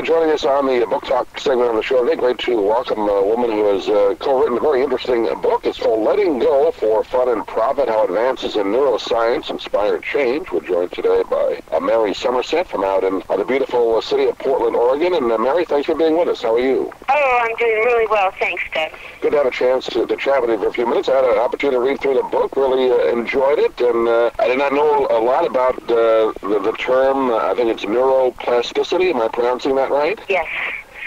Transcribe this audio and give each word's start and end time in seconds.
joining 0.00 0.30
us 0.32 0.46
on 0.46 0.66
the 0.66 0.86
Book 0.86 1.04
Talk 1.04 1.38
segment 1.38 1.68
of 1.68 1.76
the 1.76 1.82
show 1.82 2.02
today. 2.02 2.16
Great 2.16 2.38
to 2.38 2.58
welcome 2.58 3.00
a 3.00 3.22
woman 3.22 3.50
who 3.50 3.66
has 3.66 3.90
uh, 3.90 4.14
co-written 4.18 4.56
a 4.56 4.60
very 4.60 4.82
interesting 4.82 5.24
book. 5.42 5.66
It's 5.66 5.78
called 5.78 6.02
Letting 6.02 6.38
Go 6.38 6.72
for 6.72 7.04
Fun 7.04 7.28
and 7.28 7.46
Profit, 7.46 7.90
How 7.90 8.04
Advances 8.04 8.56
in 8.56 8.68
Neuroscience 8.68 9.50
Inspire 9.50 9.98
Change. 9.98 10.50
We're 10.50 10.60
joined 10.60 10.92
today 10.92 11.22
by 11.28 11.60
uh, 11.70 11.80
Mary 11.80 12.12
Sommerset 12.12 12.68
from 12.68 12.84
out 12.84 13.04
in 13.04 13.22
uh, 13.28 13.36
the 13.36 13.44
beautiful 13.44 14.00
city 14.00 14.24
of 14.24 14.38
Portland, 14.38 14.76
Oregon. 14.76 15.12
And 15.12 15.30
uh, 15.30 15.36
Mary, 15.36 15.66
thanks 15.66 15.84
for 15.84 15.94
being 15.94 16.16
with 16.16 16.28
us. 16.28 16.40
How 16.40 16.54
are 16.54 16.58
you? 16.58 16.90
Oh, 17.14 17.38
I'm 17.42 17.54
doing 17.56 17.84
really 17.84 18.06
well. 18.06 18.32
Thanks, 18.38 18.62
Doug. 18.74 18.90
Good 19.20 19.32
to 19.32 19.36
have 19.36 19.46
a 19.46 19.50
chance 19.50 19.84
to, 19.86 20.06
to 20.06 20.16
chat 20.16 20.40
with 20.40 20.50
you 20.50 20.58
for 20.58 20.68
a 20.68 20.72
few 20.72 20.86
minutes. 20.86 21.10
I 21.10 21.16
had 21.16 21.24
an 21.24 21.38
opportunity 21.38 21.76
to 21.76 21.80
read 21.80 22.00
through 22.00 22.14
the 22.14 22.22
book, 22.22 22.56
really 22.56 22.90
uh, 22.90 23.12
enjoyed 23.12 23.58
it, 23.58 23.78
and 23.80 24.08
uh, 24.08 24.30
I 24.38 24.48
did 24.48 24.56
not 24.56 24.72
know 24.72 25.06
a 25.10 25.20
lot 25.20 25.46
about 25.46 25.86
the, 25.88 26.32
the 26.40 26.72
term, 26.78 27.30
I 27.30 27.54
think 27.54 27.68
it's 27.68 27.84
neuroplasticity. 27.84 29.10
Am 29.10 29.20
I 29.20 29.28
pronouncing 29.28 29.74
that 29.76 29.90
right? 29.90 30.18
Yes. 30.28 30.46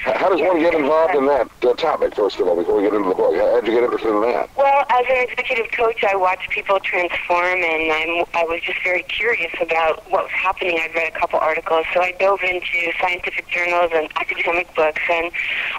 How 0.05 0.29
does 0.29 0.39
one 0.39 0.59
get 0.59 0.75
involved 0.75 1.15
in 1.15 1.25
that 1.25 1.49
topic, 1.79 2.13
first 2.13 2.39
of 2.39 2.47
all, 2.47 2.55
before 2.55 2.77
we 2.77 2.83
get 2.83 2.93
into 2.93 3.09
the 3.09 3.15
book? 3.15 3.33
How 3.35 3.59
did 3.59 3.65
you 3.65 3.73
get 3.73 3.83
interested 3.83 4.13
in 4.13 4.21
that? 4.21 4.55
Well, 4.55 4.85
as 4.89 5.05
an 5.09 5.27
executive 5.27 5.71
coach, 5.71 6.03
I 6.03 6.15
watch 6.15 6.47
people 6.49 6.79
transform, 6.79 7.57
and 7.57 7.91
I'm, 7.91 8.25
I 8.35 8.43
was 8.45 8.61
just 8.61 8.77
very 8.83 9.01
curious 9.01 9.51
about 9.59 10.05
what 10.11 10.25
was 10.25 10.31
happening. 10.31 10.77
I'd 10.79 10.93
read 10.93 11.11
a 11.11 11.19
couple 11.19 11.39
articles, 11.39 11.87
so 11.91 12.01
I 12.01 12.11
dove 12.19 12.39
into 12.43 12.93
scientific 13.01 13.47
journals 13.47 13.89
and 13.95 14.07
academic 14.15 14.73
books, 14.75 15.01
and 15.09 15.31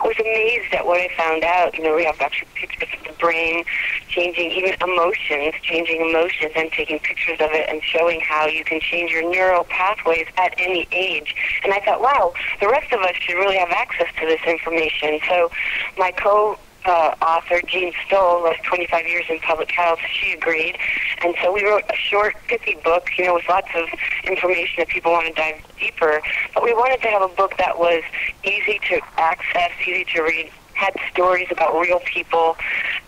was 0.03 0.17
amazed 0.19 0.75
at 0.75 0.85
what 0.85 0.99
I 0.99 1.09
found 1.17 1.45
out. 1.45 1.79
You 1.79 1.85
know, 1.85 1.95
we 1.95 2.05
have 2.05 2.21
actually 2.21 2.49
pictures 2.57 2.89
of 2.99 3.07
the 3.07 3.13
brain 3.21 3.63
changing, 4.09 4.51
even 4.51 4.75
emotions, 4.83 5.55
changing 5.63 6.01
emotions, 6.01 6.51
and 6.57 6.73
taking 6.73 6.99
pictures 6.99 7.39
of 7.39 7.51
it 7.53 7.69
and 7.69 7.81
showing 7.85 8.21
how 8.21 8.47
you 8.47 8.65
can 8.65 8.81
change 8.81 9.13
your 9.13 9.23
neural 9.23 9.63
pathways 9.65 10.27
at 10.37 10.53
any 10.59 10.89
age. 10.91 11.37
And 11.63 11.73
I 11.73 11.79
thought, 11.81 12.01
wow, 12.01 12.33
the 12.61 12.69
rest 12.69 12.93
of 12.93 13.01
us 13.03 13.15
should 13.21 13.35
really 13.35 13.57
have 13.59 13.71
access 13.71 14.09
to 14.17 14.27
this 14.27 14.41
information. 14.47 15.21
So 15.29 15.51
my 15.99 16.13
co 16.13 16.59
uh, 16.87 17.15
author, 17.21 17.61
Jean 17.67 17.93
Stoll, 18.07 18.43
was 18.43 18.57
25 18.63 19.07
years 19.07 19.25
in 19.29 19.41
public 19.41 19.71
health. 19.73 19.99
She 20.13 20.33
agreed. 20.33 20.79
And 21.23 21.35
so 21.43 21.53
we 21.53 21.65
wrote 21.65 21.83
a 21.91 21.97
short, 21.97 22.37
pithy 22.47 22.79
book, 22.85 23.09
you 23.19 23.25
know, 23.25 23.35
with 23.35 23.49
lots 23.49 23.69
of 23.75 23.89
information 24.25 24.77
that 24.79 24.89
people 24.89 25.13
want 25.13 25.27
to 25.27 25.33
dive 25.33 25.61
deeper. 25.81 26.23
But 26.55 26.63
we 26.63 26.73
wanted 26.73 27.03
to 27.03 27.09
have 27.09 27.23
a 27.23 27.35
book 27.35 27.57
that 27.59 27.79
was 27.79 28.03
easy 28.45 28.81
to 28.89 29.01
access, 29.17 29.73
easy 29.83 30.05
to 30.15 30.23
read, 30.23 30.51
had 30.75 30.95
stories 31.11 31.49
about 31.51 31.79
real 31.79 32.01
people 32.01 32.57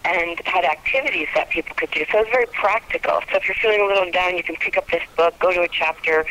and 0.04 0.40
had 0.46 0.64
activities 0.64 1.28
that 1.34 1.50
people 1.50 1.76
could 1.76 1.90
do. 1.90 2.04
So 2.10 2.18
it 2.18 2.22
was 2.22 2.32
very 2.32 2.46
practical. 2.46 3.20
So 3.30 3.36
if 3.36 3.46
you're 3.46 3.56
feeling 3.56 3.82
a 3.82 3.86
little 3.86 4.10
down, 4.10 4.36
you 4.36 4.42
can 4.42 4.56
pick 4.56 4.76
up 4.76 4.88
this 4.90 5.02
book, 5.16 5.38
go 5.38 5.52
to 5.52 5.62
a 5.62 5.68
chapter. 5.68 6.24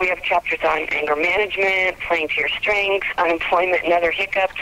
We 0.00 0.08
have 0.08 0.22
chapters 0.22 0.60
on 0.64 0.80
anger 0.92 1.14
management, 1.14 1.98
playing 2.08 2.28
to 2.28 2.34
your 2.40 2.48
strengths, 2.48 3.06
unemployment 3.18 3.84
and 3.84 3.92
other 3.92 4.10
hiccups. 4.10 4.54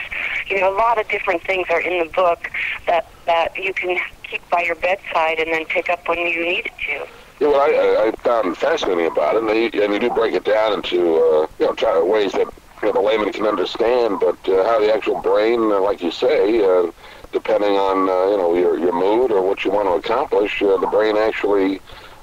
You 0.48 0.60
know, 0.60 0.74
a 0.74 0.76
lot 0.76 1.00
of 1.00 1.08
different 1.08 1.42
things 1.44 1.66
are 1.70 1.80
in 1.80 2.00
the 2.00 2.10
book 2.12 2.50
that, 2.86 3.06
that 3.26 3.56
you 3.56 3.72
can 3.72 3.98
keep 4.28 4.42
by 4.50 4.62
your 4.62 4.74
bedside 4.74 5.38
and 5.38 5.52
then 5.52 5.64
pick 5.66 5.88
up 5.88 6.08
when 6.08 6.18
you 6.18 6.44
need 6.44 6.66
it 6.66 6.72
to. 6.86 7.06
Yeah, 7.40 7.48
well, 7.48 7.60
I, 7.60 8.08
I 8.08 8.10
found 8.22 8.56
fascinating 8.56 9.06
about 9.06 9.36
it, 9.36 9.44
and 9.44 9.74
you, 9.74 9.82
and 9.82 9.92
you 9.92 10.00
do 10.00 10.10
break 10.10 10.34
it 10.34 10.44
down 10.44 10.72
into 10.72 10.98
uh, 10.98 11.46
you 11.60 11.72
know 11.80 12.04
ways 12.04 12.32
that 12.32 12.52
you 12.82 12.88
know, 12.88 12.92
the 12.92 13.00
layman 13.00 13.32
can 13.32 13.46
understand, 13.46 14.18
but 14.18 14.36
uh, 14.48 14.64
how 14.64 14.80
the 14.80 14.92
actual 14.92 15.20
brain, 15.20 15.60
uh, 15.70 15.80
like 15.80 16.02
you 16.02 16.10
say, 16.10 16.64
uh, 16.64 16.90
depending 17.32 17.74
on 17.74 18.08
uh, 18.08 18.30
you 18.32 18.38
know 18.38 18.56
your 18.56 18.76
your 18.76 18.92
mood 18.92 19.30
or 19.30 19.42
what 19.42 19.64
you 19.64 19.70
want 19.70 19.86
to 19.86 19.92
accomplish, 19.92 20.60
uh, 20.62 20.76
the 20.78 20.88
brain 20.88 21.16
actually 21.16 21.80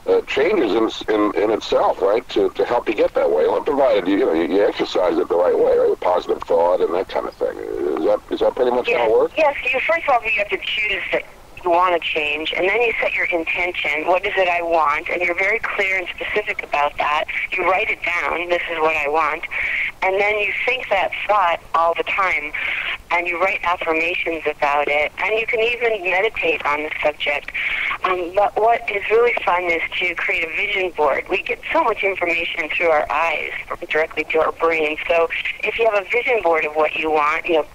uh, 0.07 0.21
changes 0.21 0.71
in, 0.73 1.13
in 1.13 1.35
in 1.35 1.51
itself, 1.51 2.01
right, 2.01 2.27
to 2.29 2.49
to 2.51 2.65
help 2.65 2.87
you 2.87 2.95
get 2.95 3.13
that 3.15 3.29
way. 3.29 3.47
Well, 3.47 3.61
provided 3.61 4.07
you 4.07 4.17
you 4.17 4.25
know 4.25 4.33
you, 4.33 4.47
you 4.47 4.65
exercise 4.65 5.17
it 5.17 5.27
the 5.29 5.35
right 5.35 5.57
way, 5.57 5.77
right, 5.77 5.89
with 5.89 5.99
positive 5.99 6.41
thought 6.43 6.81
and 6.81 6.93
that 6.93 7.09
kind 7.09 7.27
of 7.27 7.33
thing. 7.33 7.57
Is 7.57 8.05
that 8.05 8.19
is 8.29 8.39
that 8.39 8.55
pretty 8.55 8.71
much 8.71 8.87
yes. 8.87 8.97
how 8.97 9.05
it 9.07 9.11
works? 9.11 9.33
Yes. 9.37 9.55
You 9.63 9.79
first 9.79 10.03
of 10.03 10.09
all 10.09 10.23
you 10.23 10.31
have 10.37 10.49
to 10.49 10.57
choose 10.57 11.03
that 11.11 11.23
you 11.65 11.71
want 11.71 11.99
to 11.99 12.07
change, 12.07 12.53
and 12.55 12.69
then 12.69 12.81
you 12.81 12.93
set 13.01 13.13
your 13.13 13.25
intention. 13.25 14.05
What 14.05 14.25
is 14.25 14.33
it 14.37 14.47
I 14.47 14.61
want? 14.61 15.09
And 15.09 15.21
you're 15.21 15.35
very 15.35 15.59
clear 15.59 15.97
and 15.97 16.07
specific 16.15 16.63
about 16.63 16.97
that. 16.97 17.25
You 17.51 17.69
write 17.69 17.89
it 17.89 17.99
down. 18.03 18.49
This 18.49 18.61
is 18.71 18.79
what 18.79 18.95
I 18.95 19.09
want, 19.09 19.43
and 20.01 20.19
then 20.21 20.37
you 20.39 20.53
think 20.65 20.87
that 20.89 21.11
thought 21.27 21.59
all 21.73 21.93
the 21.95 22.03
time, 22.03 22.51
and 23.11 23.27
you 23.27 23.41
write 23.41 23.59
affirmations 23.63 24.43
about 24.45 24.87
it, 24.87 25.11
and 25.17 25.39
you 25.39 25.47
can 25.47 25.59
even 25.59 26.03
meditate 26.03 26.63
on 26.65 26.83
the 26.83 26.91
subject. 27.03 27.51
Um, 28.03 28.33
but 28.35 28.55
what 28.55 28.81
is 28.91 29.01
really 29.09 29.33
fun 29.43 29.63
is 29.63 29.81
to 29.99 30.13
create 30.15 30.43
a 30.43 30.55
vision 30.55 30.91
board. 30.95 31.25
We 31.29 31.41
get 31.41 31.59
so 31.73 31.83
much 31.83 32.03
information 32.03 32.69
through 32.69 32.89
our 32.89 33.11
eyes 33.11 33.51
directly 33.89 34.25
to 34.25 34.39
our 34.39 34.51
brain. 34.51 34.97
So 35.07 35.27
if 35.63 35.79
you 35.79 35.89
have 35.89 36.05
a 36.05 36.07
vision 36.09 36.41
board 36.43 36.65
of 36.65 36.75
what 36.75 36.95
you 36.95 37.09
want, 37.09 37.45
you 37.45 37.53
know 37.55 37.65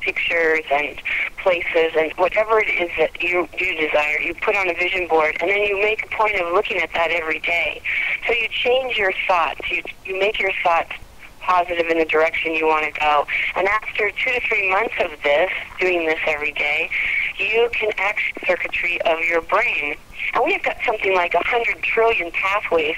pictures 0.00 0.64
and 0.70 1.00
places 1.42 1.92
and 1.96 2.12
whatever 2.16 2.60
it 2.60 2.68
is 2.68 2.90
that 2.98 3.22
you 3.22 3.48
you 3.58 3.74
desire, 3.76 4.20
you 4.20 4.34
put 4.34 4.56
on 4.56 4.68
a 4.68 4.74
vision 4.74 5.06
board, 5.08 5.36
and 5.40 5.50
then 5.50 5.62
you 5.62 5.80
make 5.80 6.04
a 6.04 6.08
point 6.16 6.36
of 6.36 6.52
looking 6.52 6.78
at 6.78 6.90
that 6.94 7.10
every 7.10 7.40
day. 7.40 7.82
So 8.26 8.32
you 8.32 8.48
change 8.50 8.96
your 8.96 9.12
thoughts. 9.26 9.60
You 9.70 9.82
you 10.04 10.18
make 10.18 10.38
your 10.38 10.52
thoughts 10.62 10.92
positive 11.40 11.86
in 11.88 11.98
the 11.98 12.04
direction 12.04 12.54
you 12.54 12.66
want 12.66 12.84
to 12.84 13.00
go. 13.00 13.26
And 13.56 13.66
after 13.66 14.10
two 14.10 14.30
to 14.30 14.40
three 14.46 14.70
months 14.70 14.94
of 15.00 15.10
this, 15.22 15.50
doing 15.80 16.06
this 16.06 16.18
every 16.26 16.52
day, 16.52 16.90
you 17.40 17.70
can 17.72 17.90
action 17.98 18.36
circuitry 18.46 19.00
of 19.02 19.18
your 19.20 19.40
brain. 19.42 19.96
And 20.34 20.44
we've 20.44 20.62
got 20.62 20.76
something 20.84 21.14
like 21.14 21.34
100 21.34 21.82
trillion 21.82 22.30
pathways. 22.32 22.96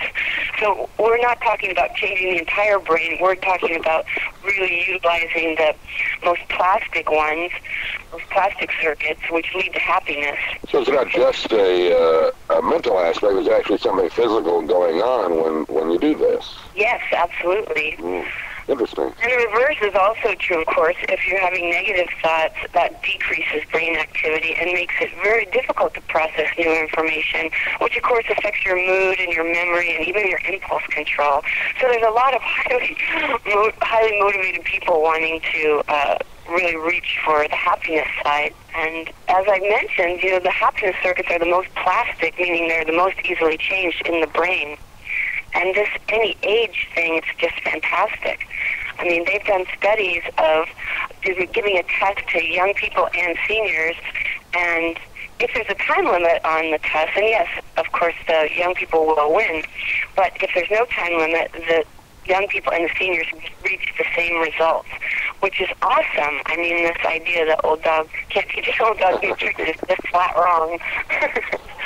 So 0.60 0.91
we're 0.98 1.20
not 1.20 1.41
talking 1.41 1.70
about 1.70 1.94
changing 1.94 2.30
the 2.30 2.38
entire 2.38 2.78
brain. 2.78 3.19
We're 3.20 3.36
talking 3.36 3.76
about 3.76 4.04
really 4.44 4.84
utilizing 4.86 5.54
the 5.56 5.75
most 6.25 6.41
plastic 6.48 7.10
ones, 7.10 7.50
those 8.10 8.22
plastic 8.32 8.70
circuits, 8.81 9.20
which 9.31 9.47
lead 9.54 9.72
to 9.75 9.81
happiness. 9.81 10.38
So 10.69 10.81
it's 10.81 10.91
not 10.91 11.08
just 11.08 11.52
a, 11.52 11.97
uh, 11.97 12.58
a 12.58 12.62
mental 12.62 12.98
aspect. 12.98 13.34
There's 13.34 13.48
actually 13.48 13.78
something 13.78 14.10
physical 14.10 14.62
going 14.62 15.00
on 15.00 15.41
when, 15.42 15.76
when 15.76 15.91
you 15.91 15.98
do 15.98 16.16
this. 16.16 16.54
Yes, 16.75 17.00
absolutely. 17.12 17.97
Mm. 18.00 18.26
Interesting. 18.68 19.12
And 19.22 19.32
the 19.32 19.46
reverse 19.50 19.76
is 19.82 19.94
also 19.94 20.34
true, 20.38 20.60
of 20.60 20.66
course. 20.66 20.96
If 21.08 21.26
you're 21.26 21.40
having 21.40 21.70
negative 21.70 22.08
thoughts, 22.22 22.54
that 22.74 23.02
decreases 23.02 23.68
brain 23.70 23.96
activity 23.96 24.54
and 24.54 24.72
makes 24.72 24.94
it 25.00 25.10
very 25.22 25.46
difficult 25.46 25.94
to 25.94 26.00
process 26.02 26.48
new 26.56 26.72
information, 26.72 27.50
which 27.80 27.96
of 27.96 28.02
course 28.02 28.24
affects 28.30 28.64
your 28.64 28.76
mood 28.76 29.18
and 29.18 29.32
your 29.32 29.44
memory 29.44 29.96
and 29.96 30.06
even 30.06 30.28
your 30.28 30.40
impulse 30.46 30.84
control. 30.90 31.42
So 31.80 31.88
there's 31.88 32.06
a 32.06 32.10
lot 32.10 32.34
of 32.34 32.40
highly, 32.44 32.96
highly 33.82 34.20
motivated 34.20 34.64
people 34.64 35.02
wanting 35.02 35.40
to 35.52 35.82
uh, 35.88 36.18
really 36.48 36.76
reach 36.76 37.18
for 37.24 37.46
the 37.48 37.56
happiness 37.56 38.08
side. 38.22 38.54
And 38.74 39.08
as 39.28 39.44
I 39.48 39.58
mentioned, 39.60 40.22
you 40.22 40.32
know, 40.32 40.40
the 40.40 40.50
happiness 40.50 40.96
circuits 41.02 41.28
are 41.30 41.38
the 41.38 41.50
most 41.50 41.68
plastic, 41.74 42.38
meaning 42.38 42.68
they're 42.68 42.84
the 42.84 42.92
most 42.92 43.16
easily 43.24 43.56
changed 43.56 44.06
in 44.06 44.20
the 44.20 44.26
brain. 44.28 44.76
And 45.54 45.74
this 45.74 45.88
any 46.08 46.36
age 46.42 46.88
thing, 46.94 47.16
it's 47.16 47.38
just 47.38 47.60
fantastic. 47.62 48.46
I 48.98 49.04
mean, 49.04 49.24
they've 49.26 49.44
done 49.44 49.64
studies 49.76 50.22
of 50.38 50.66
giving 51.52 51.76
a 51.76 51.82
test 51.82 52.26
to 52.30 52.44
young 52.44 52.74
people 52.74 53.08
and 53.16 53.36
seniors, 53.46 53.96
and 54.54 54.99
if 55.40 55.50
there's 55.54 55.66
a 55.69 55.75
time 55.75 56.04
limit 56.04 56.44
on 56.44 56.70
the 56.70 56.78
test, 56.78 57.16
and 57.16 57.26
yes, 57.26 57.49
of 57.76 57.90
course, 57.93 58.14
the 58.26 58.49
young 58.56 58.75
people 58.75 59.06
will 59.06 59.34
win, 59.34 59.62
but 60.14 60.32
if 60.40 60.50
there's 60.54 60.70
no 60.70 60.84
time 60.87 61.19
limit, 61.19 61.50
the 61.52 61.84
young 62.26 62.46
people 62.49 62.72
and 62.72 62.84
the 62.84 62.90
seniors 62.99 63.26
reach 63.64 63.93
the 63.99 64.04
same 64.14 64.40
results, 64.40 64.88
which 65.40 65.60
is 65.60 65.69
awesome. 65.82 66.40
I 66.46 66.56
mean, 66.56 66.84
this 66.84 66.96
idea 67.04 67.46
that 67.46 67.64
old 67.64 67.82
dog 67.82 68.08
can't 68.28 68.49
teach 68.54 68.81
old 68.81 68.99
dog 68.99 69.22
new 69.22 69.34
tricks 69.37 69.60
is 69.60 69.76
just 69.88 70.08
flat 70.08 70.34
wrong. 70.37 70.78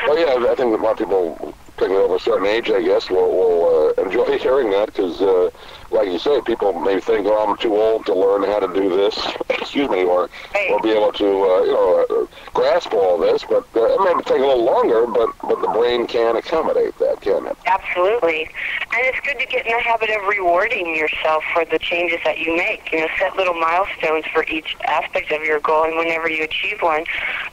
well, 0.06 0.18
yeah, 0.18 0.50
I 0.50 0.54
think 0.54 0.78
a 0.78 0.82
lot 0.82 0.92
of 0.92 0.98
people 0.98 1.54
particularly 1.76 2.05
over 2.05 2.17
a 2.17 2.20
certain 2.20 2.46
age, 2.46 2.70
I 2.70 2.82
guess, 2.82 3.11
will, 3.11 3.31
will 3.31 3.94
uh, 3.99 4.02
enjoy 4.02 4.38
hearing 4.38 4.70
that 4.70 4.87
because, 4.87 5.20
uh, 5.20 5.50
like 5.90 6.08
you 6.08 6.18
say, 6.18 6.40
people 6.42 6.72
may 6.80 7.00
think, 7.00 7.26
"Oh, 7.26 7.46
I'm 7.46 7.56
too 7.58 7.76
old 7.76 8.06
to 8.06 8.14
learn 8.14 8.42
how 8.44 8.58
to 8.60 8.68
do 8.72 8.88
this," 8.96 9.16
excuse 9.50 9.88
me, 9.88 10.04
or 10.04 10.28
Right. 10.54 10.70
or 10.70 10.80
be 10.80 10.90
able 10.90 11.12
to, 11.12 11.26
uh, 11.26 11.62
you 11.62 11.72
know, 11.72 12.06
uh, 12.10 12.26
grasp 12.54 12.92
all 12.94 13.18
this. 13.18 13.44
But 13.48 13.64
uh, 13.76 13.84
it 13.86 14.00
may 14.00 14.22
take 14.22 14.40
a 14.42 14.46
little 14.46 14.64
longer, 14.64 15.06
but 15.06 15.30
but 15.42 15.60
the 15.60 15.68
brain 15.68 16.06
can 16.06 16.36
accommodate 16.36 16.98
that, 16.98 17.20
can 17.20 17.46
it? 17.46 17.56
Absolutely. 17.66 18.48
And 18.92 19.04
it's 19.06 19.20
good 19.20 19.38
to 19.38 19.46
get 19.46 19.66
in 19.66 19.72
the 19.76 19.82
habit 19.82 20.10
of 20.10 20.26
rewarding 20.28 20.94
yourself 20.96 21.44
for 21.52 21.64
the 21.64 21.78
changes 21.78 22.18
that 22.24 22.38
you 22.38 22.56
make. 22.56 22.90
You 22.92 23.00
know, 23.00 23.08
set 23.18 23.36
little 23.36 23.54
milestones 23.54 24.24
for 24.32 24.44
each 24.48 24.76
aspect 24.86 25.30
of 25.32 25.42
your 25.42 25.60
goal, 25.60 25.84
and 25.84 25.96
whenever 25.96 26.28
you 26.30 26.44
achieve 26.44 26.78
one, 26.80 27.04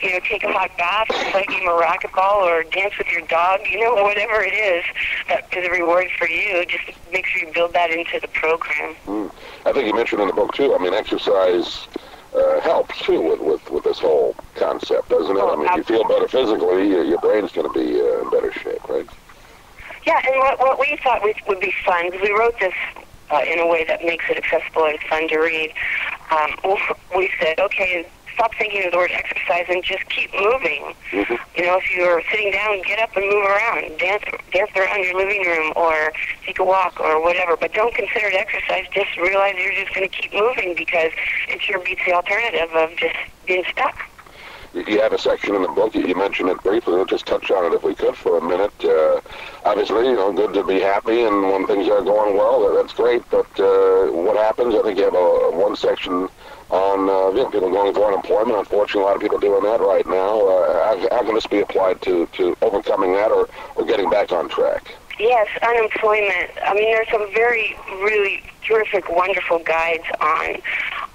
you 0.02 0.12
know, 0.14 0.20
take 0.28 0.44
a 0.44 0.52
hot 0.52 0.76
bath, 0.78 1.08
play 1.32 1.44
a 1.48 1.52
game 1.52 1.68
of 1.68 1.80
racquetball, 1.80 2.42
or 2.44 2.64
dance 2.64 2.94
with 2.98 3.08
your 3.08 3.22
dog. 3.28 3.62
You 3.70 3.80
know, 3.82 3.94
whatever 4.04 4.42
it 4.44 4.54
is 4.54 4.84
that 5.28 5.48
is 5.56 5.68
a 5.68 5.72
reward 5.72 6.08
for 6.18 6.28
you. 6.28 6.66
Just 6.66 6.84
make 7.12 7.26
sure 7.26 7.48
you 7.48 7.54
build 7.54 7.74
that 7.74 7.92
into 7.92 8.20
the 8.24 8.28
program. 8.30 8.96
Mm. 9.06 9.32
I 9.66 9.74
think 9.74 9.86
you 9.86 9.94
mentioned 9.94 10.22
in 10.22 10.28
the 10.28 10.34
book 10.34 10.54
too. 10.54 10.74
I 10.74 10.80
mean, 10.80 10.94
exercise 10.94 11.88
uh, 12.34 12.60
helps 12.62 13.00
too 13.02 13.22
with, 13.22 13.40
with 13.40 13.70
with 13.70 13.84
this 13.84 14.00
whole 14.00 14.36
concept, 14.56 15.10
doesn't 15.10 15.38
it? 15.38 15.40
Oh, 15.40 15.54
I 15.54 15.56
mean, 15.56 15.68
if 15.68 15.78
you 15.78 15.84
feel 15.84 16.08
better 16.08 16.28
physically, 16.28 16.90
your, 16.90 17.04
your 17.04 17.20
brain's 17.20 17.52
going 17.52 17.72
to 17.72 17.74
be 17.74 18.02
uh, 18.02 18.24
in 18.24 18.30
better 18.32 18.52
shape, 18.52 18.88
right? 18.90 19.08
Yeah, 20.06 20.20
and 20.26 20.38
what, 20.40 20.60
what 20.60 20.80
we 20.80 20.98
thought 21.04 21.24
we, 21.24 21.36
would 21.48 21.60
be 21.60 21.74
fun, 21.86 22.10
because 22.10 22.28
we 22.28 22.34
wrote 22.38 22.60
this 22.60 22.74
uh, 23.32 23.42
in 23.48 23.60
a 23.60 23.68
way 23.68 23.86
that 23.86 24.04
makes 24.04 24.26
it 24.30 24.38
accessible 24.38 24.86
and 24.86 25.00
fun 25.10 25.28
to 25.30 25.38
read. 25.38 25.74
Um, 26.32 26.56
we 27.16 27.30
said, 27.40 27.60
okay, 27.60 28.08
stop 28.34 28.54
thinking 28.56 28.86
of 28.86 28.92
the 28.92 28.98
word 28.98 29.12
exercise 29.12 29.66
and 29.70 29.84
just 29.84 30.08
keep 30.10 30.32
moving. 30.34 30.94
Mm-hmm. 31.12 31.36
You 31.56 31.66
know, 31.66 31.78
if 31.78 31.92
you're 31.92 32.22
sitting 32.32 32.52
down, 32.52 32.82
get 32.84 33.00
up 33.00 33.16
and 33.16 33.26
move 33.26 33.46
around, 33.46 33.98
dance, 33.98 34.24
dance 34.52 34.72
around 34.76 35.04
your 35.04 35.16
living 35.16 35.44
room, 35.44 35.74
or 35.76 36.12
take 36.46 36.60
a 36.60 36.64
walk, 36.64 37.00
or 37.00 37.22
whatever. 37.22 37.56
But 37.58 37.74
don't 37.74 37.94
consider 37.94 38.28
it 38.28 38.36
exercise. 38.36 38.86
Just 38.94 39.16
realize 39.18 39.56
you're 39.58 39.74
just 39.74 39.94
going 39.94 40.10
to 40.10 40.16
keep 40.16 40.34
moving 40.34 40.76
because 40.76 41.12
it 41.50 41.62
sure 41.62 41.80
beats 41.80 42.02
the 42.06 42.14
alternative 42.14 42.70
of 42.76 42.96
just 42.98 43.16
being 43.46 43.64
stuck. 43.72 43.98
You 44.74 45.00
have 45.02 45.14
a 45.14 45.20
section 45.20 45.54
in 45.54 45.62
the 45.62 45.68
book. 45.68 45.94
You 45.94 46.16
mentioned 46.16 46.50
it 46.50 46.62
briefly. 46.64 46.96
We'll 46.96 47.06
just 47.06 47.28
touch 47.28 47.52
on 47.52 47.72
it 47.72 47.76
if 47.76 47.84
we 47.84 47.94
could 47.94 48.16
for 48.18 48.40
a 48.40 48.42
minute. 48.42 48.74
Uh, 48.84 49.22
obviously, 49.66 50.08
you 50.08 50.16
know, 50.16 50.34
good 50.34 50.52
to 50.56 50.64
be 50.64 50.80
happy, 50.80 51.22
and 51.22 51.44
when 51.44 51.68
things 51.68 51.88
are 51.90 52.02
going 52.02 52.36
well, 52.36 52.74
that's 52.74 52.94
great. 52.94 53.22
But 53.30 53.48
uh, 53.60 54.08
what 54.08 54.36
happens? 54.36 54.74
I 54.74 54.82
think 54.82 54.98
you 54.98 55.04
have 55.04 55.14
a 55.14 55.52
one 55.52 55.76
section 55.76 56.28
on 56.74 57.08
uh, 57.08 57.46
people 57.52 57.70
going 57.70 57.94
for 57.94 58.08
unemployment. 58.08 58.58
Unfortunately, 58.58 59.04
a 59.04 59.06
lot 59.06 59.16
of 59.16 59.22
people 59.22 59.38
doing 59.38 59.64
that 59.64 59.80
right 59.80 60.06
now. 60.08 60.42
Uh, 60.42 60.98
how, 60.98 61.18
how 61.18 61.24
can 61.24 61.36
this 61.36 61.46
be 61.46 61.60
applied 61.60 62.02
to, 62.02 62.26
to 62.34 62.58
overcoming 62.64 63.14
that 63.14 63.32
or, 63.32 63.48
or 63.76 63.86
getting 63.86 64.10
back 64.10 64.32
on 64.32 64.50
track? 64.50 64.96
Yes, 65.20 65.48
unemployment. 65.62 66.50
I 66.66 66.74
mean, 66.74 66.92
there's 66.92 67.10
some 67.12 67.32
very, 67.32 67.76
really 68.02 68.42
terrific, 68.66 69.08
wonderful 69.10 69.60
guides 69.60 70.06
on 70.20 70.56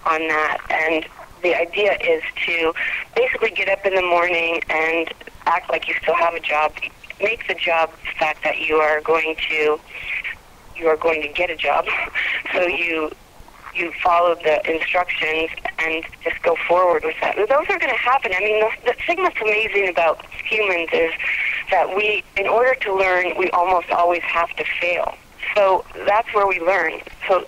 on 0.07 0.27
that, 0.29 0.59
and 0.71 1.05
the 1.43 1.55
idea 1.55 1.99
is 2.01 2.23
to 2.47 2.73
basically 3.17 3.51
get 3.51 3.69
up 3.69 3.85
in 3.85 3.95
the 3.95 4.03
morning 4.03 4.63
and 4.71 5.13
act 5.47 5.69
like 5.69 5.89
you 5.89 5.95
still 6.01 6.15
have 6.15 6.35
a 6.35 6.41
job. 6.41 6.73
Make 7.21 7.49
the 7.49 7.55
job 7.55 7.91
the 7.91 8.19
fact 8.19 8.45
that 8.45 8.61
you 8.61 8.77
are 8.77 9.01
going 9.01 9.35
to 9.51 9.81
you 10.77 10.87
are 10.87 10.97
going 10.97 11.21
to 11.23 11.29
get 11.29 11.51
a 11.51 11.57
job. 11.57 11.87
So 12.55 12.67
you 12.67 13.11
you 13.79 13.93
follow 14.03 14.35
the 14.35 14.71
instructions 14.71 15.51
and 15.79 16.05
just 16.23 16.43
go 16.43 16.57
forward 16.67 17.05
with 17.05 17.17
that. 17.21 17.37
Those 17.37 17.49
are 17.69 17.79
going 17.79 17.93
to 17.93 17.97
happen. 17.97 18.33
I 18.35 18.41
mean, 18.41 18.61
the, 18.61 18.93
the 18.93 18.97
thing 19.07 19.23
that's 19.23 19.41
amazing 19.41 19.89
about 19.89 20.25
humans 20.45 20.89
is 20.93 21.13
that 21.71 21.95
we, 21.95 22.25
in 22.37 22.47
order 22.47 22.75
to 22.75 22.95
learn, 22.95 23.33
we 23.39 23.51
almost 23.51 23.91
always 23.91 24.23
have 24.23 24.51
to 24.57 24.65
fail. 24.81 25.15
So 25.55 25.85
that's 26.07 26.33
where 26.35 26.47
we 26.47 26.61
learn. 26.61 27.01
So 27.27 27.45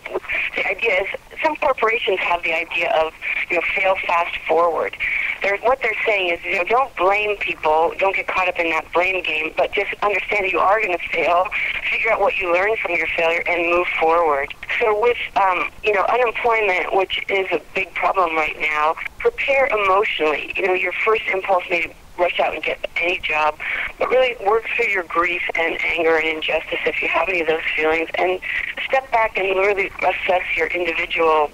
the 0.57 0.67
idea 0.67 1.03
is 1.03 1.09
some 1.43 1.57
corporations 1.57 2.19
have 2.21 2.43
the 2.43 2.53
idea 2.53 2.91
of, 2.93 3.13
you 3.51 3.57
know, 3.57 3.63
fail 3.75 3.95
fast 4.07 4.37
forward. 4.49 4.97
They're, 5.43 5.59
what 5.59 5.81
they're 5.81 5.93
saying 6.05 6.35
is, 6.35 6.45
you 6.45 6.57
know, 6.57 6.65
don't 6.65 6.95
blame 6.97 7.37
people, 7.39 7.93
don't 7.99 8.15
get 8.15 8.27
caught 8.27 8.49
up 8.49 8.59
in 8.59 8.71
that 8.71 8.91
blame 8.93 9.23
game, 9.23 9.53
but 9.57 9.73
just 9.73 9.91
understand 10.03 10.45
that 10.45 10.53
you 10.53 10.59
are 10.59 10.81
going 10.81 10.97
to 10.97 11.09
fail, 11.13 11.47
figure 11.91 12.13
out 12.13 12.21
what 12.21 12.37
you 12.37 12.53
learned 12.53 12.79
from 12.79 12.93
your 12.93 13.07
failure, 13.17 13.43
and 13.47 13.71
move 13.71 13.87
forward. 13.99 14.53
So 14.81 14.99
with, 15.01 15.19
um, 15.37 15.71
you 15.85 15.93
know, 15.93 16.05
unemployment, 16.09 16.97
which 16.97 17.23
is 17.29 17.47
a 17.53 17.61
big 17.75 17.93
problem 17.95 18.35
right 18.35 18.59
now, 18.59 18.97
prepare 19.19 19.67
emotionally. 19.67 20.53
You 20.57 20.67
know, 20.67 20.75
your 20.75 20.93
first 21.05 21.23
impulse 21.33 21.65
may 21.71 21.95
rush 22.19 22.41
out 22.41 22.55
and 22.55 22.63
get 22.63 22.79
any 22.97 23.19
job, 23.19 23.59
but 23.99 24.09
really 24.09 24.37
work 24.47 24.65
through 24.77 24.89
your 24.89 25.05
grief 25.05 25.43
and 25.55 25.79
anger 25.83 26.17
and 26.17 26.27
injustice 26.29 26.79
if 26.87 27.03
you 27.03 27.09
have 27.09 27.29
any 27.29 27.41
of 27.41 27.47
those 27.47 27.63
feelings, 27.77 28.09
and 28.17 28.41
step 28.87 29.11
back 29.11 29.37
and 29.39 29.49
really 29.59 29.91
assess 30.03 30.43
your 30.57 30.67
individual 30.69 31.51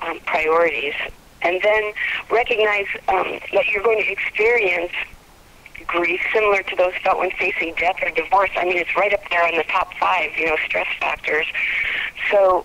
um, 0.00 0.18
priorities, 0.26 0.94
and 1.42 1.60
then 1.62 1.92
recognize 2.30 2.86
um, 3.08 3.38
that 3.52 3.66
you're 3.68 3.82
going 3.82 4.02
to 4.02 4.10
experience 4.10 4.92
grief 5.86 6.20
similar 6.32 6.62
to 6.62 6.76
those 6.76 6.92
felt 7.02 7.18
when 7.18 7.30
facing 7.32 7.74
death 7.74 7.96
or 8.02 8.10
divorce. 8.10 8.50
I 8.56 8.64
mean, 8.64 8.78
it's 8.78 8.94
right 8.96 9.12
up 9.12 9.20
there 9.30 9.46
in 9.48 9.56
the 9.56 9.64
top 9.64 9.92
five, 9.98 10.30
you 10.36 10.46
know, 10.46 10.56
stress 10.64 10.86
factors. 11.00 11.46
So, 12.30 12.64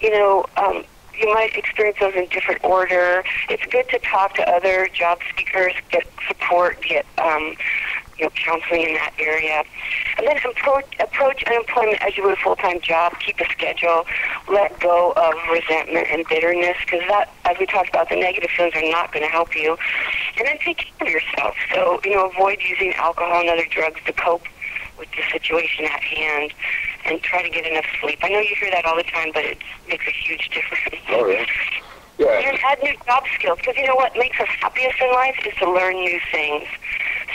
you 0.00 0.10
know, 0.10 0.46
um, 0.56 0.84
you 1.18 1.32
might 1.32 1.56
experience 1.56 1.98
those 2.00 2.14
in 2.14 2.26
different 2.26 2.62
order. 2.64 3.24
It's 3.48 3.64
good 3.66 3.88
to 3.90 3.98
talk 4.00 4.34
to 4.34 4.48
other 4.48 4.88
job 4.92 5.18
seekers, 5.36 5.72
get 5.90 6.06
support, 6.28 6.80
get 6.82 7.06
um, 7.18 7.56
you 8.18 8.24
know 8.24 8.30
counseling 8.30 8.82
in 8.82 8.94
that 8.94 9.12
area, 9.18 9.62
and 10.18 10.26
then 10.26 10.36
approach 10.36 10.86
approach 11.00 11.42
unemployment 11.44 12.02
as 12.02 12.16
you 12.16 12.24
would 12.24 12.34
a 12.34 12.36
full 12.36 12.56
time 12.56 12.80
job. 12.80 13.14
Keep 13.20 13.40
a 13.40 13.48
schedule. 13.50 14.04
Let 14.48 14.78
go 14.80 15.12
of 15.12 15.34
resentment 15.50 16.08
and 16.10 16.26
bitterness 16.28 16.76
because 16.84 17.02
that, 17.08 17.30
as 17.44 17.56
we 17.58 17.66
talked 17.66 17.88
about, 17.88 18.08
the 18.08 18.16
negative 18.16 18.50
feelings 18.50 18.74
are 18.74 18.90
not 18.90 19.12
going 19.12 19.24
to 19.24 19.30
help 19.30 19.54
you. 19.56 19.76
And 20.38 20.46
then 20.46 20.58
take 20.58 20.78
care 20.98 21.08
of 21.08 21.12
yourself. 21.12 21.54
So 21.74 22.00
you 22.04 22.14
know, 22.14 22.28
avoid 22.28 22.58
using 22.60 22.92
alcohol 22.94 23.40
and 23.40 23.48
other 23.48 23.66
drugs 23.70 24.00
to 24.04 24.12
cope 24.12 24.44
with 24.98 25.08
the 25.12 25.22
situation 25.30 25.84
at 25.84 26.02
hand 26.02 26.52
and 27.06 27.22
try 27.22 27.42
to 27.42 27.50
get 27.50 27.66
enough 27.66 27.86
sleep. 28.00 28.18
I 28.22 28.28
know 28.28 28.40
you 28.40 28.54
hear 28.58 28.70
that 28.70 28.84
all 28.84 28.96
the 28.96 29.04
time, 29.04 29.30
but 29.32 29.44
it 29.44 29.58
makes 29.88 30.06
a 30.06 30.10
huge 30.10 30.48
difference. 30.50 31.04
Oh, 31.08 31.26
yeah. 31.26 31.46
Yeah. 32.18 32.48
And 32.48 32.58
add 32.64 32.78
new 32.82 32.94
job 33.06 33.24
skills 33.34 33.58
because 33.58 33.76
you 33.76 33.86
know 33.86 33.94
what 33.94 34.16
makes 34.16 34.40
us 34.40 34.48
happiest 34.60 34.98
in 35.00 35.12
life 35.12 35.36
is 35.46 35.54
to 35.58 35.70
learn 35.70 35.96
new 35.96 36.18
things. 36.32 36.64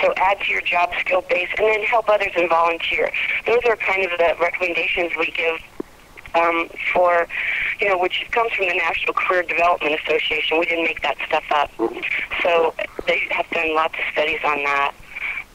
So 0.01 0.11
add 0.17 0.39
to 0.41 0.51
your 0.51 0.61
job 0.61 0.89
skill 0.99 1.21
base 1.29 1.49
and 1.57 1.67
then 1.67 1.83
help 1.83 2.09
others 2.09 2.31
and 2.35 2.49
volunteer. 2.49 3.11
Those 3.45 3.59
are 3.67 3.75
kind 3.75 4.03
of 4.03 4.17
the 4.17 4.35
recommendations 4.41 5.11
we 5.19 5.31
give 5.31 5.59
um, 6.33 6.69
for, 6.93 7.27
you 7.79 7.89
know, 7.89 7.97
which 7.97 8.25
comes 8.31 8.53
from 8.53 8.69
the 8.69 8.73
National 8.73 9.13
Career 9.13 9.43
Development 9.43 9.99
Association. 10.03 10.57
We 10.59 10.65
didn't 10.65 10.85
make 10.85 11.01
that 11.03 11.17
stuff 11.27 11.43
up. 11.51 11.69
So 12.41 12.73
they 13.05 13.21
have 13.29 13.47
done 13.51 13.75
lots 13.75 13.93
of 13.93 14.05
studies 14.13 14.39
on 14.43 14.63
that. 14.63 14.93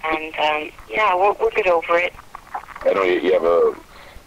And 0.05 0.37
um, 0.37 0.71
yeah, 0.89 1.15
we'll, 1.15 1.37
we're 1.41 1.51
good 1.51 1.67
over 1.67 1.99
it. 1.99 2.15
I 2.83 2.93
know 2.93 3.03
you, 3.03 3.21
you 3.21 3.33
have 3.33 3.45
a, 3.45 3.75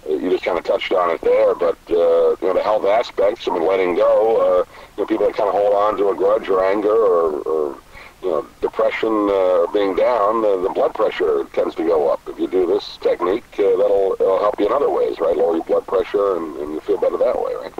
you 0.07 0.29
just 0.29 0.43
kind 0.43 0.57
of 0.57 0.63
touched 0.63 0.91
on 0.91 1.09
it 1.11 1.21
there, 1.21 1.55
but 1.55 1.77
uh, 1.89 2.35
you 2.41 2.47
know 2.47 2.53
the 2.53 2.63
health 2.63 2.85
aspects. 2.85 3.47
Mean, 3.47 3.65
letting 3.65 3.95
go. 3.95 4.37
Uh, 4.37 4.65
you 4.97 5.03
know, 5.03 5.07
people 5.07 5.25
that 5.25 5.35
kind 5.35 5.49
of 5.49 5.55
hold 5.55 5.73
on 5.73 5.97
to 5.97 6.09
a 6.09 6.15
grudge 6.15 6.47
or 6.49 6.63
anger 6.63 6.89
or, 6.89 7.41
or 7.41 7.77
you 8.21 8.29
know 8.29 8.45
depression 8.61 9.29
uh, 9.29 9.65
being 9.73 9.95
down, 9.95 10.43
uh, 10.45 10.57
the 10.57 10.69
blood 10.69 10.93
pressure 10.93 11.45
tends 11.53 11.75
to 11.75 11.83
go 11.83 12.09
up. 12.09 12.21
If 12.27 12.39
you 12.39 12.47
do 12.47 12.65
this 12.65 12.97
technique, 13.01 13.45
uh, 13.53 13.77
that'll, 13.77 14.15
that'll 14.17 14.39
help 14.39 14.59
you 14.59 14.67
in 14.67 14.71
other 14.71 14.89
ways, 14.89 15.19
right? 15.19 15.35
Lower 15.35 15.55
your 15.55 15.65
blood 15.65 15.87
pressure, 15.87 16.37
and, 16.37 16.55
and 16.57 16.73
you 16.73 16.79
feel 16.81 16.97
better 16.97 17.17
that 17.17 17.41
way, 17.41 17.53
right? 17.55 17.73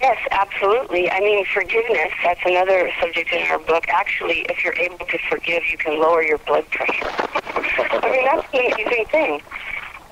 Yes, 0.00 0.18
absolutely. 0.32 1.10
I 1.10 1.20
mean, 1.20 1.46
forgiveness, 1.46 2.12
that's 2.22 2.40
another 2.44 2.90
subject 3.00 3.32
in 3.32 3.42
our 3.50 3.58
book. 3.58 3.88
Actually, 3.88 4.40
if 4.50 4.62
you're 4.62 4.76
able 4.76 5.06
to 5.06 5.18
forgive, 5.30 5.62
you 5.70 5.78
can 5.78 5.98
lower 5.98 6.22
your 6.22 6.38
blood 6.38 6.68
pressure. 6.70 7.06
I 7.08 8.10
mean, 8.10 8.24
that's 8.26 8.46
an 8.52 8.72
amazing 8.72 9.06
thing. 9.06 9.40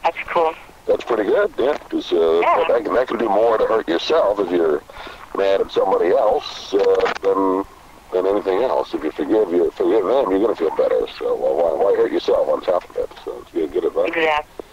That's 0.03 0.17
cool. 0.29 0.55
That's 0.87 1.05
pretty 1.05 1.25
good, 1.25 1.53
yeah. 1.59 1.79
Because 1.79 2.13
uh, 2.13 2.41
Yeah. 2.41 2.65
that, 2.69 2.85
can, 2.85 2.95
that 2.95 3.09
can 3.09 3.19
do 3.19 3.29
more 3.29 3.57
to 3.59 3.67
hurt 3.67 3.89
yourself 3.89 4.41
if 4.41 4.51
you're 4.51 4.83
mad 5.37 5.61
at 5.61 5.71
somebody 5.71 6.11
else 6.11 6.75
uh, 6.75 7.13
than 7.23 7.65
than 8.13 8.27
anything 8.27 8.63
else. 8.63 8.93
If 8.93 9.03
you 9.05 9.11
forgive 9.11 9.51
you 9.53 9.71
forgive 9.71 10.05
them, 10.05 10.31
you're 10.31 10.41
going 10.41 10.55
to 10.55 10.57
feel 10.57 10.75
better. 10.77 11.07
So 11.19 11.35
well, 11.35 11.57
why, 11.57 11.73
why 11.85 11.97
hurt 11.97 12.13
yourself 12.13 12.49
on 12.49 12.61
top 12.61 12.89
of 12.91 12.97
it? 12.97 13.11
So 13.25 13.39
it's 13.41 13.51
good, 13.53 13.73
good 13.73 13.85
advice. 13.85 14.09
Exactly. 14.09 14.65